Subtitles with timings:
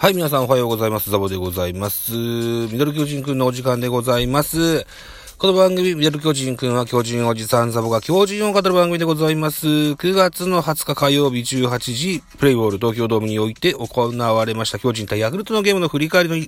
[0.00, 1.10] はい、皆さんおはようございます。
[1.10, 2.12] ザボでございます。
[2.12, 4.86] ミドル巨人くんのお時間でございます。
[5.38, 9.66] この番組、ミドル巨人くんは巨人おじさんザボが巨人を語る番組でございます。
[9.66, 16.46] 9月の20日火曜日18時、プレイボール東京ドームにおいて行われました巨人対ヤクルトのゲームの振り返りの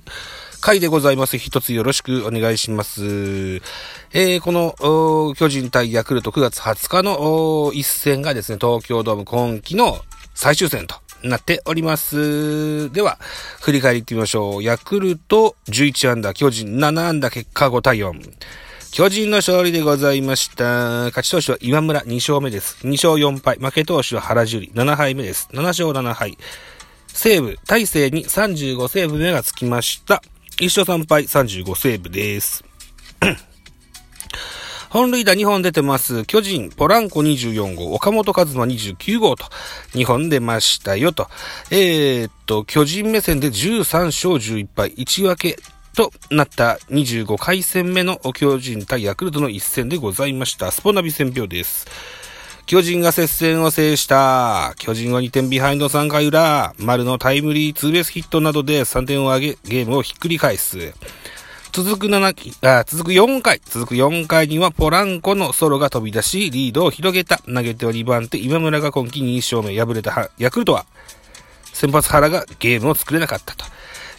[0.61, 1.37] 回でございます。
[1.37, 3.03] 一つよろしくお願いします。
[4.13, 9.99] えー、この、巨人対ヤクルト9月20日の一戦がですね、東京ドーム今季の
[10.35, 12.91] 最終戦となっております。
[12.91, 13.17] では、
[13.61, 14.63] 振り返りいってみましょう。
[14.63, 18.13] ヤクルト11安打、巨人7安打、結果5対4。
[18.91, 20.65] 巨人の勝利でございました。
[21.05, 22.85] 勝ち投手は今村2勝目です。
[22.85, 23.57] 2勝4敗。
[23.57, 25.47] 負け投手は原樹里7敗目です。
[25.53, 26.37] 7勝7敗。
[27.07, 30.21] 西武、大勢に35セーブ目がつきました。
[30.59, 32.65] 1勝3敗、35セーブです。
[34.91, 36.25] 本塁打2本出てます。
[36.25, 39.45] 巨人、ポランコ24号、岡本和真29号と
[39.93, 41.29] 2本出ましたよと。
[41.69, 45.57] えー、っと、巨人目線で13勝11敗、1分け
[45.95, 50.71] となった25回戦目の巨人対ヤクルトの一戦でございました。
[50.71, 51.87] スポナビ戦票です。
[52.65, 54.73] 巨人が接戦を制した。
[54.77, 56.73] 巨人は2点ビハインド3回裏。
[56.77, 60.93] 丸のタイムリーツーベースヒットなどで3点を挙げ、ゲームをひっくり返す。
[61.73, 67.37] 続く7期あ、続く4回、続く4回にはポランコのソロが飛び出し、リードを広げた。
[67.37, 70.85] 投げては2番手、今村が今季2勝目、敗れたヤクルトは、
[71.71, 73.63] 先発原がゲームを作れなかったと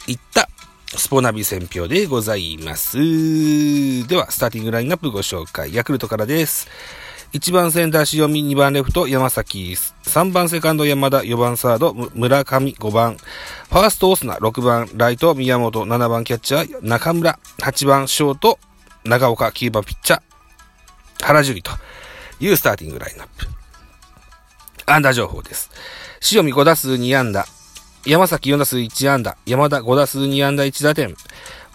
[0.07, 0.49] いった
[0.97, 2.97] スポナビ選票でございます。
[4.07, 5.75] では、スターティングラインナップご紹介。
[5.75, 6.69] ヤクルトからです。
[7.33, 9.73] 1番センター塩見、2番レフト山崎、
[10.05, 13.17] 3番セカンド山田、4番サード村上、5番
[13.71, 18.59] ファーストオスナ、6番ライト宮本、7番キャッチャー中村、8番ショート
[19.05, 20.23] 長岡、9番ピッチャー
[21.23, 21.71] 原樹里と
[22.39, 23.47] いうスターティングラインナップ。
[24.85, 25.71] 安打情報です。
[26.33, 27.47] 塩見5打数2安打、
[28.05, 31.17] 山崎4打数1安打、山田5打数2安打1打点、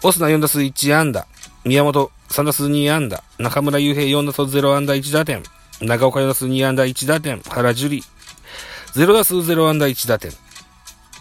[0.04, 1.26] オスナ4打数1安打、
[1.68, 5.42] 宮本3打数2安打、中村悠平4打数0安打1打点、
[5.82, 8.02] 長岡4打数2安打1打点、原樹里。
[8.94, 10.32] 0打数0安打1打点、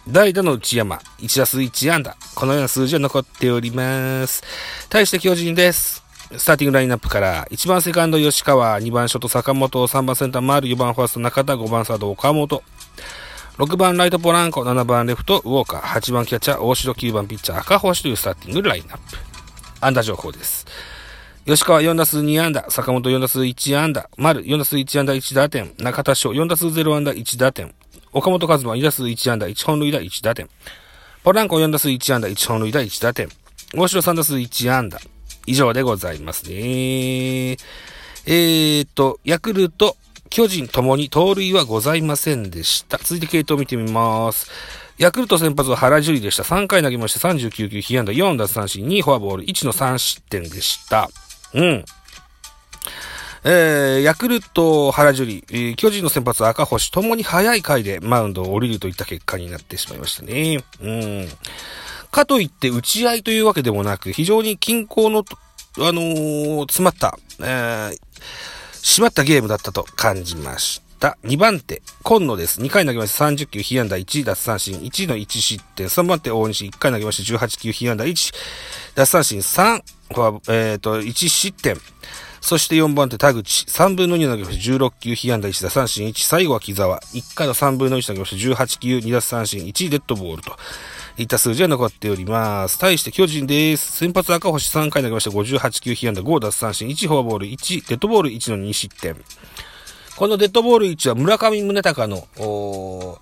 [0.08, 1.02] 代打の内山。
[1.20, 4.42] 1打数1安打、このような数字は残っております。
[4.88, 6.02] 対して巨人です。
[6.38, 11.20] スターティングラインナップから、1番セカンド吉川、2番ショート坂本、3番センター丸、4番ファースト。
[11.20, 12.64] 中田、5番サード岡本、
[13.58, 19.27] 6番ライトポランコ、7番レフトウォーカー、8番キャッチャー大城、9番ピッチャー赤星というスターティングラインナップ。
[19.80, 20.66] 安打情報です。
[21.46, 27.74] 吉川4打数2安打、坂本4打数1安打、丸4打数1安打1打点、中田翔4打数0安打1打点、
[28.12, 30.50] 岡本和真2打数1安打1本塁打1打点、
[31.24, 33.30] ポランコ4打数1安打1本塁打1打点、
[33.74, 35.00] 大城3打数1安打、
[35.46, 37.52] 以上でございますね。
[38.26, 39.96] えーと、ヤクルト、
[40.30, 42.98] 巨人ともに盗塁はございませんでした。
[42.98, 44.52] 続いて系統を見てみます。
[44.98, 46.44] ヤクルト先発は原樹里でした。
[46.44, 51.10] 3回投げまして39球、被安打4奪三振、2フォアボール、1の3失点でした。
[51.54, 51.86] うん。
[53.44, 60.64] えー、ヤクルト、原樹里、えー巨人の先発赤星、ともに早い回でマウンドを降りるといった結果になってしまいましたね。
[60.82, 61.28] うん。
[62.10, 65.24] かといって打ち合いというわけでもなく、非常に均衡の、
[65.78, 68.00] あのー詰まった、えー、
[68.74, 70.87] 締まったゲームだったと感じました。
[71.00, 72.60] 2番手、今野です。
[72.60, 75.86] 2回投げまして30球、被安打1、奪三振1の1失点。
[75.86, 78.34] 3番手、大西、1回投げまして18球、被安打1、
[78.96, 81.78] 奪三振3、フォアえっ、と、1失点。
[82.42, 83.66] そして4番手、田口。
[83.66, 86.26] 3分の2投げまして16球、被安打1、奪三振1。
[86.26, 87.00] 最後は木沢。
[87.00, 90.56] 1回の3分の1投げまして18球、2奪三振1、デッドボールと。
[91.20, 92.80] いった数字が残っております。
[92.80, 93.98] 対して巨人です。
[93.98, 99.16] 先発赤星3回投げまして58球、被安打5奪三振1、フォアボール1、デッドボール1の2失点。
[100.18, 103.20] このデッドボール1は村上宗隆の、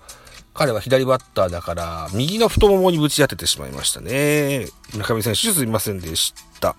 [0.54, 4.66] 彼は左バッターだから、右の太ももにぶち当ててしまいましたね。
[4.94, 6.74] 村上選手すいませんでした。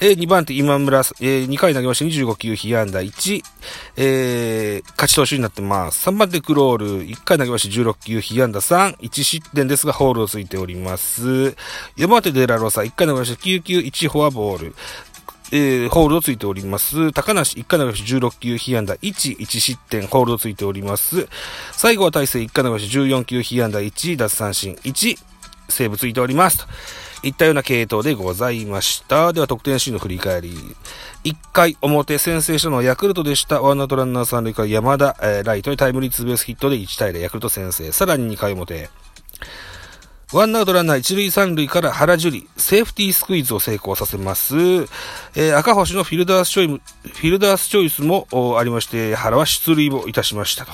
[0.00, 3.42] えー、2番手今村、えー、2回投げまして25球、被安打1、
[3.96, 6.08] えー、勝ち投手になってます。
[6.08, 11.54] 3番手クロール、1回投げまして16球、被安打3、1失点ですが、ホールをついております。
[11.96, 14.74] 4番手デラロサ、1回投げまして9球、1フォアボール。
[15.52, 17.12] えー、ホールドついております。
[17.12, 21.28] 高梨、1回投げし16球、被安打1、1失点、ホールドついております。
[21.72, 25.18] 最後は大勢1回投げし14球、被安打1、奪三振1、
[25.68, 26.58] セーブついております。
[26.58, 26.66] と
[27.22, 29.32] いったような系統でございました。
[29.32, 30.56] では、得点シーンの振り返り。
[31.24, 33.60] 1回表、先制したのはヤクルトでした。
[33.62, 37.90] ワンアウトランナー3塁から山田、えーライトにタイムリーツーベースヒットで1対0、ヤクルト先制。
[37.92, 38.90] さらに2回表。
[40.32, 44.56] ワンアウトランナー一塁三塁から原樹里、セーフティースクイズを成功させます。
[44.56, 48.26] えー、赤星のフィルダースチョイフィルダースチョイスも
[48.58, 50.72] ありまして、原は出塁をいたしましたと。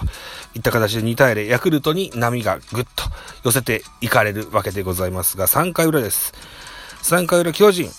[0.54, 3.04] いった形で2対0、ヤクルトに波がぐっと
[3.44, 6.32] 寄せていかれるわけでございますが、3回裏です。
[7.02, 7.90] 3回裏巨人、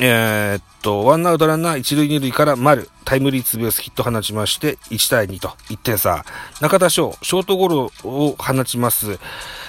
[0.00, 6.24] えー、っと、ワンアウトランナー一塁二塁から丸、タイムリーツーベースヒット放ちまして、1対2と1点差。
[6.60, 9.20] 中田翔、ショートゴロを放ちます。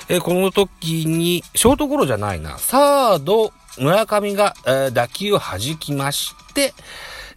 [0.07, 6.73] えー、この時に、ショートゴロじゃないな、サード、村上が、えー、打球を弾きまして、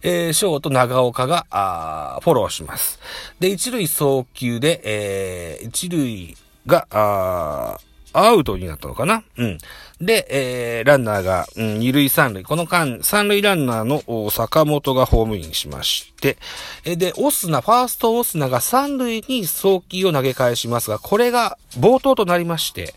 [0.01, 2.99] えー、ショート長岡が、あフォローします。
[3.39, 7.77] で、一塁送球で、えー、一塁が、あ
[8.13, 9.23] アウトになったのかな？
[9.37, 9.57] うん。
[10.01, 12.43] で、えー、ランナーが、うん、二塁三塁。
[12.43, 16.37] この間、三塁ランナーの坂本がホームインしまして、
[16.85, 22.93] えで、オスナ、ファーストオスナが三塁に送球を投げ返しますが、これが冒頭となりまして、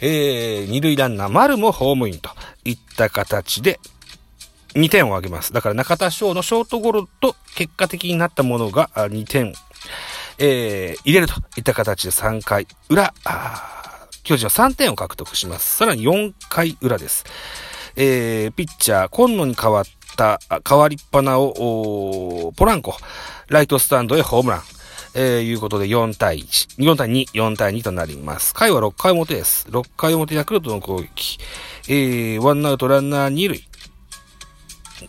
[0.00, 2.30] えー、二塁ランナー丸もホームインと
[2.64, 3.78] いった形で、
[4.74, 5.52] 2点を挙げます。
[5.52, 9.52] だから中田翔のショートゴロと結果的になったものが2点、
[10.38, 13.12] えー、入れるといった形で3回裏、
[14.22, 15.76] 巨人は3点を獲得します。
[15.76, 17.24] さらに4回裏です。
[17.96, 19.84] えー、ピッチャー、今野に変わっ
[20.16, 20.38] た、
[20.68, 22.96] 変わりっぱなを、ポランコ、
[23.48, 24.62] ライトスタンドへホームラン。
[25.12, 28.54] えー、いうことで4対1、4対2、4対2となります。
[28.54, 29.66] 回は6回表です。
[29.68, 31.38] 6回表ヤクルトの攻撃。
[31.88, 33.69] えー、ワンアウトランナー2塁。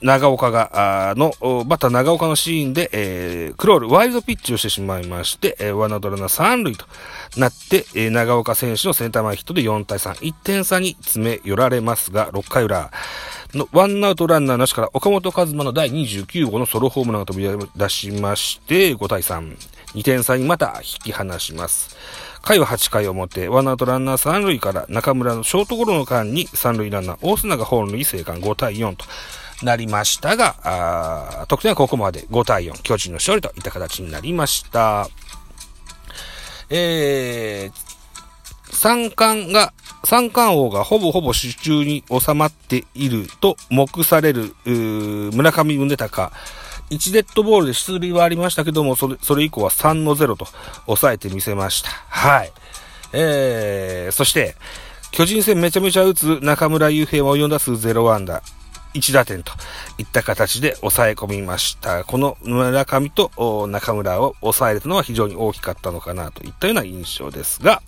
[0.01, 1.33] 長岡が、あの、
[1.65, 6.85] バッター長岡のシーンで、えー、クロール、ワイルドピッチをしてしまいまして、えー、ワンアウトランナー3塁と
[7.37, 12.91] なって、えー、長岡選手のセンター前ヒットで4対3、1点差に詰め寄られますが、6回裏、
[13.53, 19.57] のワンアウトランナーなしから岡本和真の第29号のソロホームランが飛び出しまして、5対3、
[19.93, 21.97] 2点差にまた引き離します。
[22.41, 28.41] 回は8回表、ワンアウトランナー3塁から中村のショートゴロの間に3塁ランナー大砂がホームに生還。
[28.41, 29.05] 5対4と、
[29.63, 35.07] なりましたが、得点はここまで5対4、巨人の勝利といった形になりました。
[36.69, 39.73] えー、三冠が、
[40.03, 46.31] 三冠王がほぼほぼ手中に収まっていると目される、村上宗隆。
[46.89, 50.45] 1デッドボールで出塁はありましたけども、それ、それ以降は3の0と
[50.85, 51.89] 抑えてみせました。
[51.89, 52.51] はい。
[53.13, 54.55] えー、そして、
[55.11, 58.41] 巨人戦めちゃめちゃ打つ中村悠平は4打数0安打。
[58.93, 59.53] 1打点と
[59.97, 62.03] いった形で抑え込みました。
[62.03, 67.81] この村上と中村を抑えれたのは非常に大きかったのかなといったような印象ですが、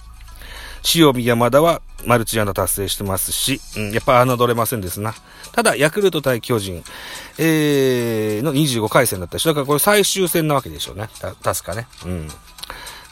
[0.95, 5.13] 塩見山田はマルチ安打達成してますし、うん、やっぱ侮れませんですな。
[5.53, 6.83] ただ、ヤクルト対巨人、
[7.37, 11.09] えー、の25回戦だったし、だからこれ最終戦なわけでしょうね。
[11.41, 11.87] 確かね。
[12.05, 12.27] うん。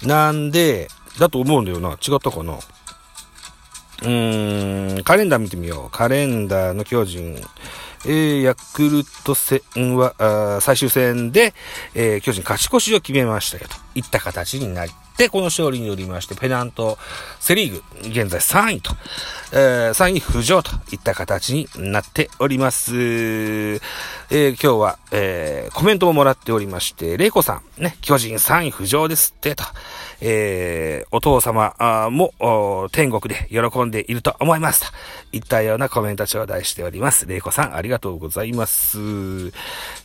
[0.04, 0.90] なんで、
[1.20, 1.92] だと思うんだよな。
[1.92, 2.58] 違ったかな？
[4.02, 5.90] うーん、カレンダー見てみよう。
[5.92, 7.42] カレンダーの巨人。
[8.04, 9.62] えー、ヤクルト戦
[9.96, 11.54] は、あ最終戦で、
[11.94, 16.98] えー、巨人勝ち越しを決めましたよ、といった形になりて、この勝利によりまして、ペナント、
[17.40, 18.94] セリーグ、現在3位と、
[19.54, 22.96] えー、3位浮上といった形になっております。
[22.96, 29.64] えー、今日は、えー、コメントももらっておりまして、レイコさん、ね、巨人3位浮上ですって、と。
[30.22, 31.76] えー、お父様
[32.12, 34.82] も天国で喜んでいると思います。
[34.82, 34.88] と
[35.32, 37.26] いったようなコメント頂戴しております。
[37.26, 39.00] 玲子さん、ありがとうございます。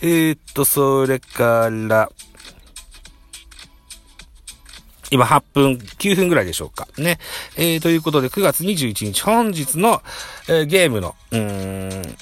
[0.00, 2.10] えー、っと、それから、
[5.10, 6.88] 今8分、9分ぐらいでしょうか。
[6.98, 7.18] ね。
[7.56, 10.02] えー、ということで、9月21日、本日の、
[10.48, 12.16] えー、ゲームの、うーん、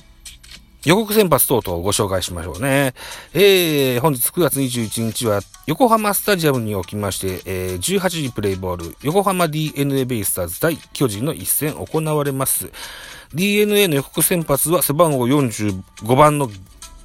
[0.85, 2.93] 予告先発等々をご紹介しましょうね。
[3.33, 12.71] えー、本日9月21日は、横浜スタジアムにおきまして、えー、18時プレイボール、横浜 DNA ベイスターズ対巨人の一戦行われます。
[13.33, 16.51] DNA の予告先発は背番号45番の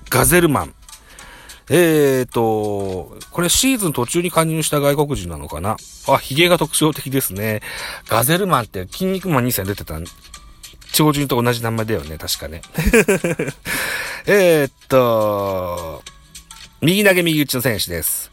[0.10, 0.74] ガゼルマン。
[1.72, 5.78] えーと、これシーズン途中に加入した外国人なのかな？
[6.08, 7.62] あ、髭が特徴的ですね。
[8.08, 10.00] ガゼルマンって筋肉マン2戦出てた
[10.92, 12.62] 超人と同じ名前だよね、確かね。
[14.26, 16.04] えっと、
[16.82, 18.32] 右投げ右打ちの選手です。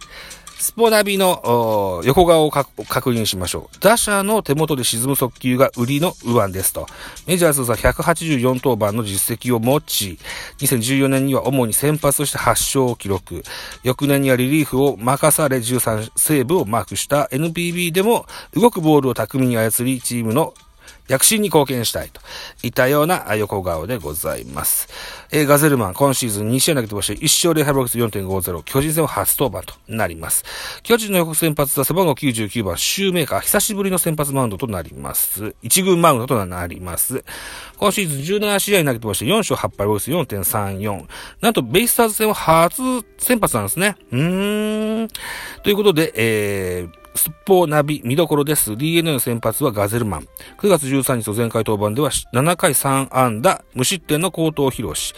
[0.67, 3.79] スポナビの横顔を確認しましょう。
[3.79, 6.89] 打者の手元で沈む速球が売りの右腕ですと。
[7.29, 10.19] メジャー通算184登板の実績を持ち、
[10.59, 13.45] 2014年には主に先発として8勝を記録。
[13.85, 20.53] 翌年にはリリーフを任され13セーブをマークした NPB でも動くボールを巧みに操り、チームの
[21.09, 22.21] 躍進に貢献したいと
[22.63, 24.89] いったような横顔でございます。
[25.31, 30.45] えー、ガゼルマン、今シーズン2試合投げてまして、1勝0敗ボックス4.50、巨人戦は初登板となります。
[30.83, 35.55] 巨人の予告先発は背番号99番、シューメーカー、久しぶりの先発マウンドとなります。
[35.63, 37.25] 1軍マウンドとなります。
[37.77, 41.07] 今シーズン17試合投げてまして、4勝8敗ボックス4.34。
[41.41, 43.97] なんと、ベイスターズ戦は初先発なんですね。
[44.11, 45.09] うーん。
[45.63, 48.77] ということで、えー、すっぽうナビ見どころです。
[48.77, 50.29] DNA の先発はガゼルマン。
[50.59, 55.15] 9月13日の前回登板では7回3安打、無失点の好投を披露し、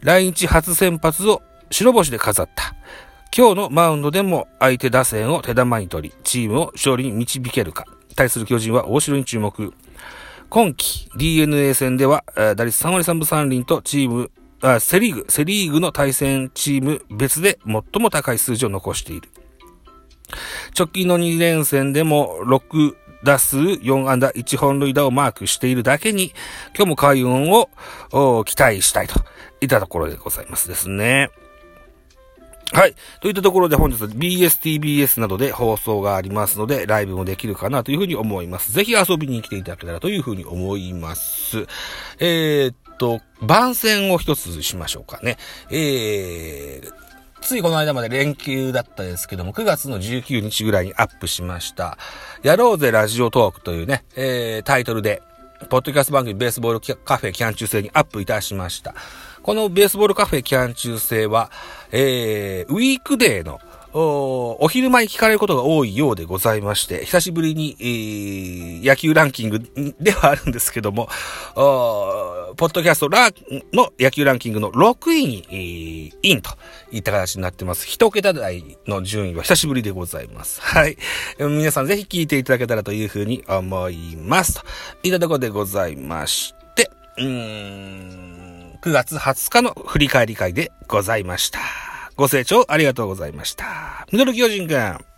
[0.00, 2.74] 来日初先発を白星で飾った。
[3.36, 7.84] 今日のマウンドでも相手打線を手玉に取り、チームを勝利に導けるか。
[8.14, 9.74] 対する巨人は大城に注目。
[10.48, 14.30] 今季 DNA 戦では、打率3割3分3厘とチーム、
[14.80, 19.28] セリーグ、セリーグの対戦チーム別で最も高い数字を残している。
[20.76, 26.32] 直近の2連戦でも6打数4安打1本塁打をマークしているだけに、
[26.76, 27.68] 今日も開運を
[28.44, 29.20] 期待したいと
[29.60, 31.30] いったところでございますですね。
[32.72, 32.94] はい。
[33.20, 38.72] といったところで本日は BSTBS などで放送がありますので、ライブもできるかなというふうに思います。
[38.72, 41.66] ぜひ遊びに来ていただけたらというふうに思います。
[42.18, 45.36] えー、っと、番宣を一つしましょうかね。
[45.70, 47.05] えー、
[47.46, 51.96] ついこの間まで連休だったですけども、9月の19日ぐらいにアップしました、
[52.42, 55.22] やろうぜラジオトークというね、えー、タイトルで、
[55.70, 58.94] ポッドキャスト番組ベースボールカフェキャン中制にアップいたしました。
[59.42, 61.52] このベースボールカフェキャン中制は、
[61.92, 63.60] えー、ウィークデーの
[63.98, 69.60] お、お昼間に聞かれることが多いようでございまして、久しぶりに、えー、野球ランキング
[69.98, 71.08] ではあるんですけども、
[71.54, 73.30] ポッドキャストラ
[73.72, 76.50] の野球ランキングの6位に、えー、インと
[76.92, 77.86] いった形になってます。
[77.86, 80.60] 一桁台の順位は久しぶりでございます。
[80.60, 80.98] はい。
[81.38, 84.60] 皆さんぜひ聞いていただけたらというふうに思います。
[84.60, 84.60] と
[85.04, 91.85] いったところでございまして、うん、9月20日の振り返り会でございました。
[92.16, 94.06] ご清聴ありがとうございました。
[94.10, 95.15] ミドル巨人くん。